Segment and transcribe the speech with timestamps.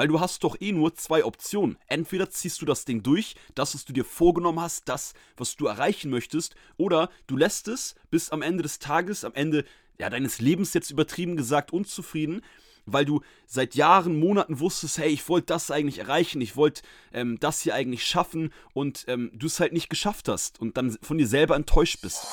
[0.00, 1.76] Weil du hast doch eh nur zwei Optionen.
[1.86, 5.66] Entweder ziehst du das Ding durch, das, was du dir vorgenommen hast, das, was du
[5.66, 9.66] erreichen möchtest, oder du lässt es bis am Ende des Tages, am Ende
[9.98, 12.40] ja, deines Lebens jetzt übertrieben gesagt, unzufrieden,
[12.86, 16.80] weil du seit Jahren, Monaten wusstest, hey, ich wollte das eigentlich erreichen, ich wollte
[17.12, 20.96] ähm, das hier eigentlich schaffen und ähm, du es halt nicht geschafft hast und dann
[21.02, 22.26] von dir selber enttäuscht bist.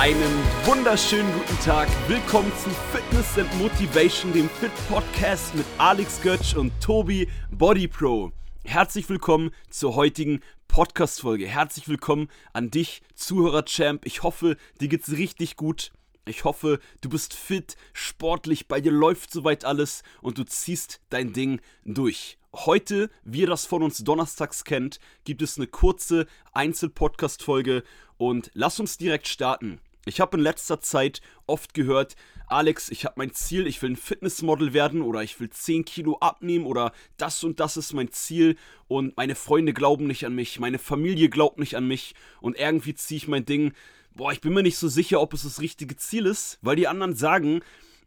[0.00, 1.86] Einen wunderschönen guten Tag.
[2.08, 8.32] Willkommen zu Fitness and Motivation, dem Fit Podcast mit Alex Götsch und Tobi Body Pro.
[8.64, 11.46] Herzlich willkommen zur heutigen Podcast-Folge.
[11.46, 14.06] Herzlich willkommen an dich, Zuhörer-Champ.
[14.06, 15.92] Ich hoffe, dir geht's richtig gut.
[16.24, 21.34] Ich hoffe, du bist fit, sportlich, bei dir läuft soweit alles und du ziehst dein
[21.34, 22.38] Ding durch.
[22.54, 27.82] Heute, wie ihr das von uns donnerstags kennt, gibt es eine kurze Einzel-Podcast-Folge
[28.16, 29.78] und lass uns direkt starten.
[30.06, 33.96] Ich habe in letzter Zeit oft gehört, Alex, ich habe mein Ziel, ich will ein
[33.96, 38.56] Fitnessmodel werden oder ich will 10 Kilo abnehmen oder das und das ist mein Ziel
[38.88, 42.94] und meine Freunde glauben nicht an mich, meine Familie glaubt nicht an mich und irgendwie
[42.94, 43.72] ziehe ich mein Ding.
[44.14, 46.88] Boah, ich bin mir nicht so sicher, ob es das richtige Ziel ist, weil die
[46.88, 47.60] anderen sagen,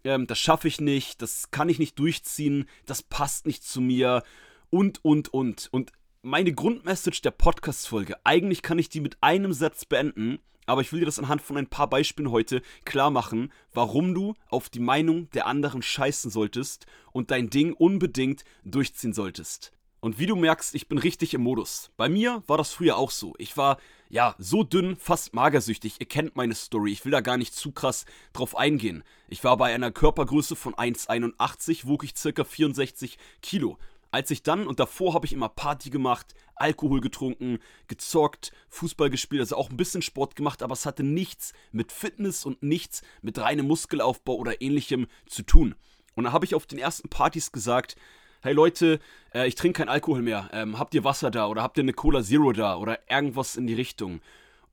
[0.04, 4.24] ähm, das schaffe ich nicht, das kann ich nicht durchziehen, das passt nicht zu mir
[4.70, 5.70] und, und, und.
[5.72, 5.92] Und
[6.24, 11.00] meine Grundmessage der Podcast-Folge, eigentlich kann ich die mit einem Satz beenden aber ich will
[11.00, 15.30] dir das anhand von ein paar Beispielen heute klar machen, warum du auf die Meinung
[15.32, 19.74] der anderen scheißen solltest und dein Ding unbedingt durchziehen solltest.
[20.04, 21.90] Und wie du merkst, ich bin richtig im Modus.
[21.96, 23.36] Bei mir war das früher auch so.
[23.38, 23.78] Ich war,
[24.10, 25.96] ja, so dünn, fast magersüchtig.
[26.02, 26.92] Ihr kennt meine Story.
[26.92, 29.06] Ich will da gar nicht zu krass drauf eingehen.
[29.30, 33.78] Ich war bei einer Körpergröße von 1,81, wog ich circa 64 Kilo.
[34.14, 39.40] Als ich dann, und davor habe ich immer Party gemacht, Alkohol getrunken, gezockt, Fußball gespielt,
[39.40, 43.40] also auch ein bisschen Sport gemacht, aber es hatte nichts mit Fitness und nichts mit
[43.40, 45.74] reinem Muskelaufbau oder ähnlichem zu tun.
[46.14, 47.96] Und da habe ich auf den ersten Partys gesagt,
[48.44, 49.00] hey Leute,
[49.34, 51.94] äh, ich trinke kein Alkohol mehr, ähm, habt ihr Wasser da oder habt ihr eine
[51.94, 54.22] Cola Zero da oder irgendwas in die Richtung.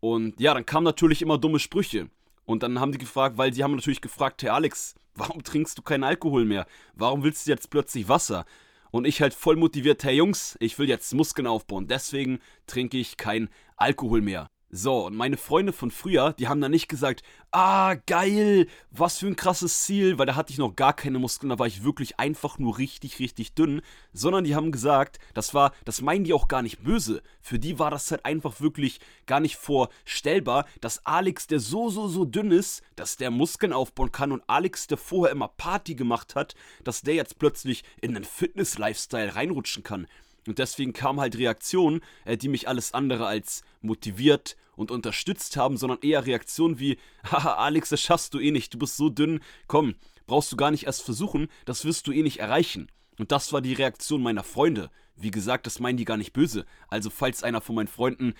[0.00, 2.10] Und ja, dann kamen natürlich immer dumme Sprüche.
[2.44, 5.82] Und dann haben die gefragt, weil sie haben natürlich gefragt, hey Alex, warum trinkst du
[5.82, 6.66] keinen Alkohol mehr?
[6.92, 8.44] Warum willst du jetzt plötzlich Wasser?
[8.90, 13.16] Und ich halt voll motiviert, hey Jungs, ich will jetzt Muskeln aufbauen, deswegen trinke ich
[13.16, 14.50] kein Alkohol mehr.
[14.72, 19.26] So, und meine Freunde von früher, die haben dann nicht gesagt, ah, geil, was für
[19.26, 22.20] ein krasses Ziel, weil da hatte ich noch gar keine Muskeln, da war ich wirklich
[22.20, 23.82] einfach nur richtig, richtig dünn,
[24.12, 27.20] sondern die haben gesagt, das war, das meinen die auch gar nicht böse.
[27.40, 32.06] Für die war das halt einfach wirklich gar nicht vorstellbar, dass Alex, der so, so,
[32.06, 36.36] so dünn ist, dass der Muskeln aufbauen kann und Alex, der vorher immer Party gemacht
[36.36, 36.54] hat,
[36.84, 40.06] dass der jetzt plötzlich in einen Fitness-Lifestyle reinrutschen kann.
[40.46, 45.76] Und deswegen kamen halt Reaktionen, äh, die mich alles andere als motiviert und unterstützt haben,
[45.76, 49.40] sondern eher Reaktionen wie, haha, Alex, das schaffst du eh nicht, du bist so dünn,
[49.66, 49.94] komm,
[50.26, 52.90] brauchst du gar nicht erst versuchen, das wirst du eh nicht erreichen.
[53.18, 54.90] Und das war die Reaktion meiner Freunde.
[55.14, 56.64] Wie gesagt, das meinen die gar nicht böse.
[56.88, 58.32] Also, falls einer von meinen Freunden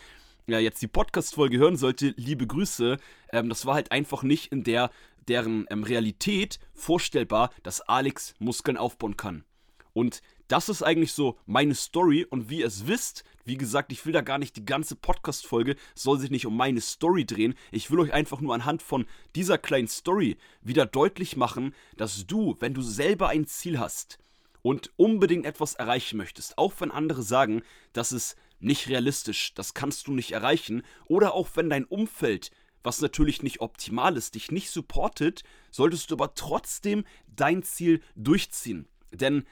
[0.47, 2.97] ja, jetzt die Podcast-Folge hören sollte, liebe Grüße.
[3.33, 4.91] Ähm, das war halt einfach nicht in der
[5.29, 9.45] deren ähm, Realität vorstellbar, dass Alex Muskeln aufbauen kann.
[9.93, 14.05] Und das ist eigentlich so meine Story und wie ihr es wisst, wie gesagt, ich
[14.07, 17.55] will da gar nicht die ganze Podcast-Folge, soll sich nicht um meine Story drehen.
[17.71, 22.57] Ich will euch einfach nur anhand von dieser kleinen Story wieder deutlich machen, dass du,
[22.61, 24.19] wenn du selber ein Ziel hast
[24.63, 27.63] und unbedingt etwas erreichen möchtest, auch wenn andere sagen,
[27.93, 32.51] das ist nicht realistisch, das kannst du nicht erreichen, oder auch wenn dein Umfeld
[32.83, 38.89] was natürlich nicht optimal ist, dich nicht supportet, solltest du aber trotzdem dein Ziel durchziehen.
[39.13, 39.45] Denn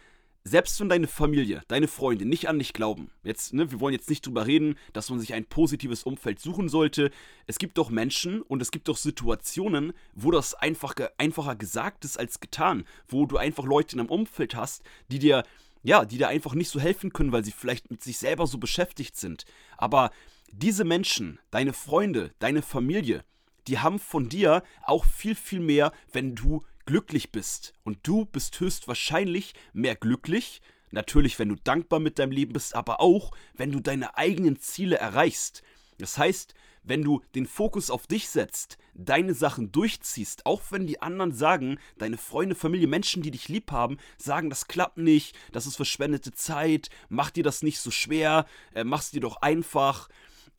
[0.49, 4.09] selbst wenn deine Familie, deine Freunde nicht an dich glauben, jetzt, ne, wir wollen jetzt
[4.11, 7.11] nicht drüber reden, dass man sich ein positives Umfeld suchen sollte.
[7.47, 12.19] Es gibt doch Menschen und es gibt doch Situationen, wo das einfach, einfacher gesagt ist
[12.19, 15.45] als getan, wo du einfach Leute in einem Umfeld hast, die dir,
[15.83, 18.59] ja, die dir einfach nicht so helfen können, weil sie vielleicht mit sich selber so
[18.59, 19.45] beschäftigt sind.
[19.77, 20.11] Aber
[20.51, 23.25] diese Menschen, deine Freunde, deine Familie,
[23.67, 27.75] die haben von dir auch viel, viel mehr, wenn du glücklich bist.
[27.85, 33.03] Und du bist höchstwahrscheinlich mehr glücklich, natürlich, wenn du dankbar mit deinem Leben bist, aber
[33.03, 35.63] auch, wenn du deine eigenen Ziele erreichst.
[35.99, 41.03] Das heißt, wenn du den Fokus auf dich setzt, deine Sachen durchziehst, auch wenn die
[41.03, 45.67] anderen sagen, deine Freunde, Familie, Menschen, die dich lieb haben, sagen, das klappt nicht, das
[45.67, 50.09] ist verschwendete Zeit, mach dir das nicht so schwer, äh, mach's dir doch einfach.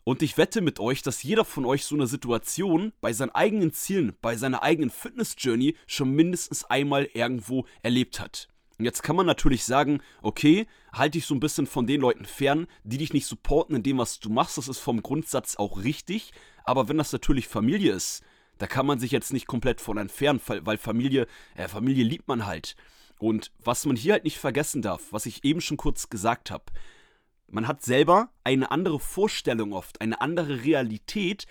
[0.03, 3.73] Und ich wette mit euch, dass jeder von euch so eine Situation bei seinen eigenen
[3.73, 8.47] Zielen, bei seiner eigenen Fitness-Journey schon mindestens einmal irgendwo erlebt hat.
[8.77, 12.25] Und jetzt kann man natürlich sagen, okay, halte dich so ein bisschen von den Leuten
[12.25, 14.57] fern, die dich nicht supporten in dem, was du machst.
[14.57, 16.31] Das ist vom Grundsatz auch richtig.
[16.63, 18.23] Aber wenn das natürlich Familie ist,
[18.59, 22.45] Da kann man sich jetzt nicht komplett von entfernen, weil Familie, äh, Familie liebt man
[22.45, 22.75] halt.
[23.17, 26.65] Und was man hier halt nicht vergessen darf, was ich eben schon kurz gesagt habe,
[27.51, 31.45] man hat selber eine andere Vorstellung oft, eine andere Realität,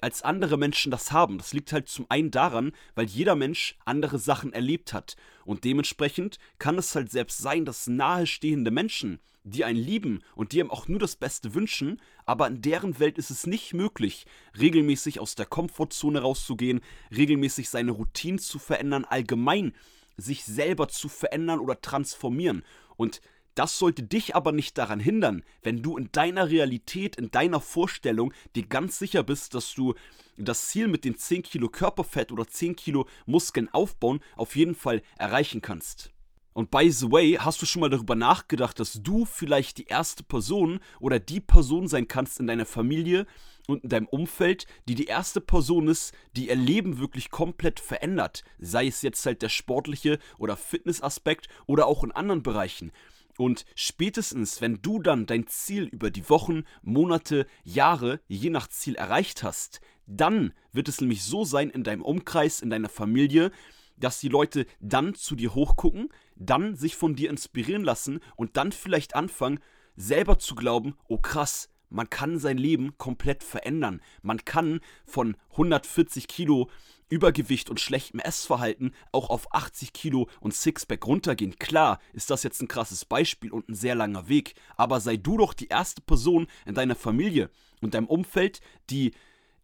[0.00, 1.38] als andere Menschen das haben.
[1.38, 5.16] Das liegt halt zum einen daran, weil jeder Mensch andere Sachen erlebt hat.
[5.44, 10.60] Und dementsprechend kann es halt selbst sein, dass nahestehende Menschen, die einen lieben und die
[10.60, 14.26] einem auch nur das Beste wünschen, aber in deren Welt ist es nicht möglich,
[14.58, 16.80] regelmäßig aus der Komfortzone rauszugehen,
[17.14, 19.74] regelmäßig seine Routinen zu verändern, allgemein
[20.16, 22.62] sich selber zu verändern oder transformieren.
[22.96, 23.20] Und
[23.54, 28.32] das sollte dich aber nicht daran hindern, wenn du in deiner Realität, in deiner Vorstellung
[28.54, 29.94] dir ganz sicher bist, dass du
[30.36, 35.02] das Ziel mit den 10 Kilo Körperfett oder 10 Kilo Muskeln aufbauen auf jeden Fall
[35.16, 36.10] erreichen kannst.
[36.54, 40.22] Und by the way, hast du schon mal darüber nachgedacht, dass du vielleicht die erste
[40.22, 43.26] Person oder die Person sein kannst in deiner Familie
[43.66, 48.44] und in deinem Umfeld, die die erste Person ist, die ihr Leben wirklich komplett verändert.
[48.60, 52.92] Sei es jetzt halt der sportliche oder Fitnessaspekt oder auch in anderen Bereichen.
[53.36, 58.94] Und spätestens, wenn du dann dein Ziel über die Wochen, Monate, Jahre, je nach Ziel
[58.94, 63.50] erreicht hast, dann wird es nämlich so sein in deinem Umkreis, in deiner Familie,
[63.96, 68.72] dass die Leute dann zu dir hochgucken, dann sich von dir inspirieren lassen und dann
[68.72, 69.60] vielleicht anfangen,
[69.96, 74.00] selber zu glauben, oh krass, man kann sein Leben komplett verändern.
[74.20, 76.68] Man kann von 140 Kilo
[77.08, 81.58] Übergewicht und schlechtem Essverhalten auch auf 80 Kilo und Sixpack runtergehen.
[81.58, 85.36] Klar ist das jetzt ein krasses Beispiel und ein sehr langer Weg, aber sei du
[85.38, 88.60] doch die erste Person in deiner Familie und deinem Umfeld,
[88.90, 89.12] die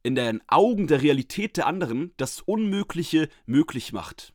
[0.03, 4.33] in den Augen der Realität der anderen das Unmögliche möglich macht.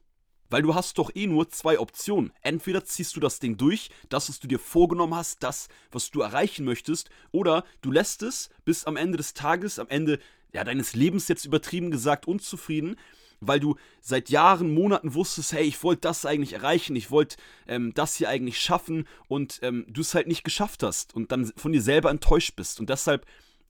[0.49, 2.31] Weil du hast doch eh nur zwei Optionen.
[2.41, 6.21] Entweder ziehst du das Ding durch, das, was du dir vorgenommen hast, das, was du
[6.21, 10.19] erreichen möchtest, oder du lässt es bis am Ende des Tages, am Ende
[10.55, 12.95] ja, deines Lebens jetzt übertrieben gesagt, unzufrieden,
[13.41, 17.35] weil du seit Jahren, Monaten wusstest, hey, ich wollte das eigentlich erreichen, ich wollte
[17.67, 21.51] ähm, das hier eigentlich schaffen und ähm, du es halt nicht geschafft hast und dann
[21.57, 22.79] von dir selber enttäuscht bist.
[22.79, 23.25] Und deshalb,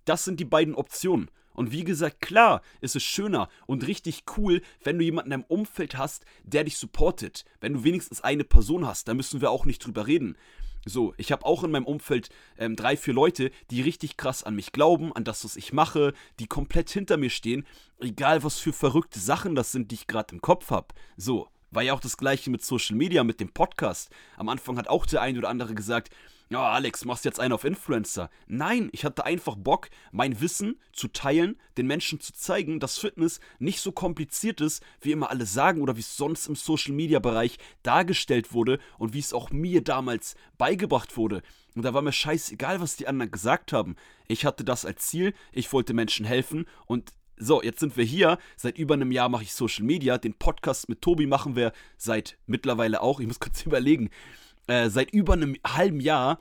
[0.06, 1.32] das sind die beiden Optionen.
[1.56, 5.50] Und wie gesagt, klar ist es schöner und richtig cool, wenn du jemanden in deinem
[5.50, 7.46] Umfeld hast, der dich supportet.
[7.62, 10.38] Wenn du wenigstens eine Person hast, da müssen wir auch nicht drüber reden.
[10.86, 14.56] So, ich habe auch in meinem Umfeld ähm, drei, vier Leute, die richtig krass an
[14.56, 17.66] mich glauben, an das, was ich mache, die komplett hinter mir stehen,
[18.00, 20.94] egal was für verrückte Sachen das sind, die ich gerade im Kopf habe.
[21.18, 24.10] So, war ja auch das gleiche mit Social Media, mit dem Podcast.
[24.38, 26.10] Am Anfang hat auch der eine oder andere gesagt,
[26.50, 28.30] ja, oh, Alex, machst jetzt einen auf Influencer.
[28.46, 33.40] Nein, ich hatte einfach Bock, mein Wissen zu teilen, den Menschen zu zeigen, dass Fitness
[33.58, 37.18] nicht so kompliziert ist, wie immer alle sagen oder wie es sonst im Social Media
[37.18, 41.42] Bereich dargestellt wurde und wie es auch mir damals beigebracht wurde.
[41.74, 43.96] Und da war mir scheißegal, was die anderen gesagt haben.
[44.28, 48.38] Ich hatte das als Ziel, ich wollte Menschen helfen und so, jetzt sind wir hier.
[48.56, 50.18] Seit über einem Jahr mache ich Social Media.
[50.18, 53.20] Den Podcast mit Tobi machen wir seit mittlerweile auch.
[53.20, 54.10] Ich muss kurz überlegen.
[54.68, 56.40] Äh, seit über einem halben Jahr.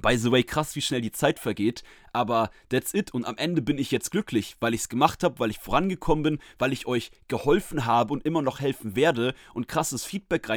[0.00, 1.82] By the way, krass, wie schnell die Zeit vergeht.
[2.12, 3.12] Aber that's it.
[3.12, 6.22] Und am Ende bin ich jetzt glücklich, weil ich es gemacht habe, weil ich vorangekommen
[6.22, 10.48] bin, weil ich euch geholfen habe und immer noch helfen werde und krasses Feedback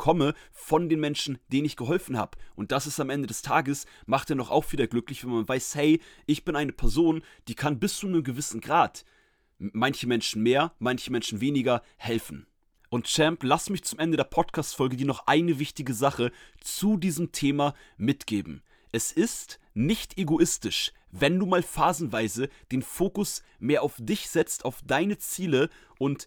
[0.00, 2.38] reinbekomme von den Menschen, denen ich geholfen habe.
[2.56, 5.48] Und das ist am Ende des Tages, macht er noch auch wieder glücklich, wenn man
[5.48, 9.04] weiß, hey, ich bin eine Person, die kann bis zu einem gewissen Grad,
[9.58, 12.46] manche Menschen mehr, manche Menschen weniger, helfen.
[12.88, 17.30] Und Champ, lass mich zum Ende der Podcast-Folge dir noch eine wichtige Sache zu diesem
[17.30, 18.62] Thema mitgeben.
[18.90, 24.80] Es ist nicht egoistisch, wenn du mal phasenweise den Fokus mehr auf dich setzt, auf
[24.84, 26.26] deine Ziele und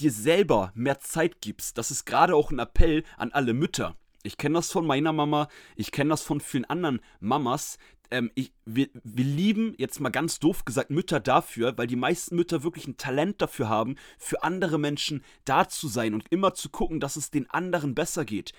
[0.00, 1.78] dir selber mehr Zeit gibst.
[1.78, 3.96] Das ist gerade auch ein Appell an alle Mütter.
[4.22, 7.76] Ich kenne das von meiner Mama, ich kenne das von vielen anderen Mamas,
[8.10, 12.36] ähm, ich, wir, wir lieben, jetzt mal ganz doof gesagt, Mütter dafür, weil die meisten
[12.36, 16.68] Mütter wirklich ein Talent dafür haben, für andere Menschen da zu sein und immer zu
[16.68, 18.52] gucken, dass es den anderen besser geht.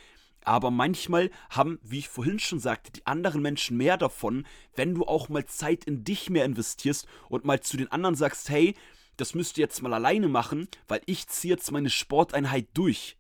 [0.44, 5.06] Aber manchmal haben, wie ich vorhin schon sagte, die anderen Menschen mehr davon, wenn du
[5.06, 8.76] auch mal Zeit in dich mehr investierst und mal zu den anderen sagst, hey,
[9.18, 13.18] das müsst ihr jetzt mal alleine machen, weil ich ziehe jetzt meine Sporteinheit durch.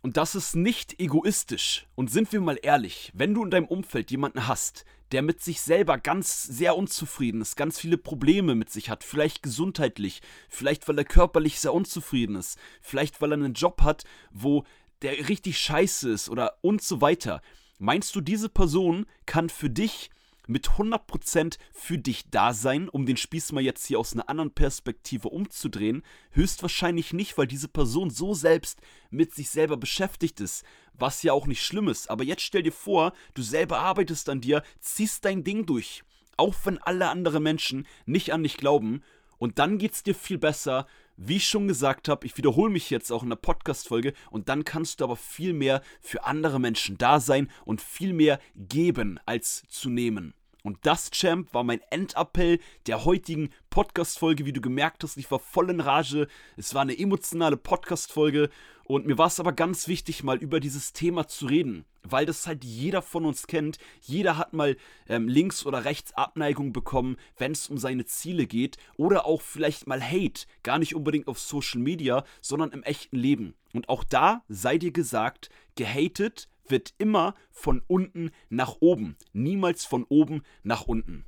[0.00, 1.86] Und das ist nicht egoistisch.
[1.94, 5.60] Und sind wir mal ehrlich, wenn du in deinem Umfeld jemanden hast, der mit sich
[5.60, 10.98] selber ganz sehr unzufrieden ist, ganz viele Probleme mit sich hat, vielleicht gesundheitlich, vielleicht weil
[10.98, 14.64] er körperlich sehr unzufrieden ist, vielleicht weil er einen Job hat, wo
[15.02, 17.40] der richtig scheiße ist oder und so weiter.
[17.78, 20.10] Meinst du, diese Person kann für dich
[20.48, 24.50] mit 100% für dich da sein, um den Spieß mal jetzt hier aus einer anderen
[24.50, 26.02] Perspektive umzudrehen?
[26.32, 30.64] Höchstwahrscheinlich nicht, weil diese Person so selbst mit sich selber beschäftigt ist,
[30.94, 32.10] was ja auch nicht schlimm ist.
[32.10, 36.02] Aber jetzt stell dir vor, du selber arbeitest an dir, ziehst dein Ding durch,
[36.36, 39.02] auch wenn alle anderen Menschen nicht an dich glauben,
[39.38, 40.86] und dann geht's dir viel besser,
[41.16, 44.64] wie ich schon gesagt habe, ich wiederhole mich jetzt auch in der Podcast-Folge und dann
[44.64, 49.62] kannst du aber viel mehr für andere Menschen da sein und viel mehr geben als
[49.68, 50.34] zu nehmen.
[50.68, 54.44] Und das, Champ, war mein Endappell der heutigen Podcast-Folge.
[54.44, 56.28] Wie du gemerkt hast, ich war voll in Rage.
[56.58, 58.50] Es war eine emotionale Podcast-Folge.
[58.84, 62.46] Und mir war es aber ganz wichtig, mal über dieses Thema zu reden, weil das
[62.46, 63.78] halt jeder von uns kennt.
[64.02, 64.76] Jeder hat mal
[65.08, 68.76] ähm, links oder rechts Abneigung bekommen, wenn es um seine Ziele geht.
[68.98, 70.44] Oder auch vielleicht mal Hate.
[70.64, 73.54] Gar nicht unbedingt auf Social Media, sondern im echten Leben.
[73.72, 80.04] Und auch da sei dir gesagt, gehatet wird immer von unten nach oben, niemals von
[80.04, 81.24] oben nach unten.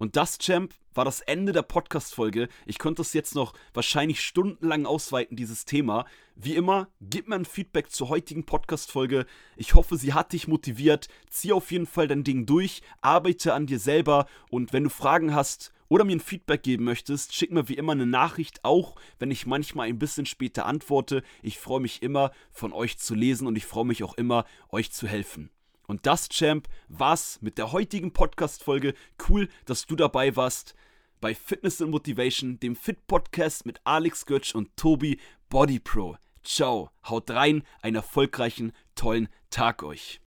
[0.00, 2.48] Und das, Champ, war das Ende der Podcast-Folge.
[2.64, 6.06] Ich konnte es jetzt noch wahrscheinlich stundenlang ausweiten, dieses Thema.
[6.34, 9.26] Wie immer, gib mir ein Feedback zur heutigen Podcast-Folge.
[9.56, 11.08] Ich hoffe, sie hat dich motiviert.
[11.28, 15.34] Zieh auf jeden Fall dein Ding durch, arbeite an dir selber und wenn du Fragen
[15.34, 19.30] hast oder mir ein Feedback geben möchtest, schick mir wie immer eine Nachricht, auch wenn
[19.30, 21.22] ich manchmal ein bisschen später antworte.
[21.42, 24.92] Ich freue mich immer, von euch zu lesen und ich freue mich auch immer, euch
[24.92, 25.50] zu helfen.
[25.86, 28.94] Und das, Champ, war's mit der heutigen Podcast-Folge.
[29.28, 30.76] Cool, dass du dabei warst
[31.20, 35.18] bei Fitness and Motivation, dem Fit-Podcast mit Alex Götsch und Tobi
[35.48, 36.16] Body Pro.
[36.44, 40.20] Ciao, haut rein, einen erfolgreichen, tollen Tag euch.